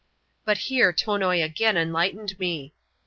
But 0.45 0.57
here 0.57 0.91
Tonoi 0.91 1.43
again 1.43 1.77
enlightened 1.77 2.39
me. 2.39 2.73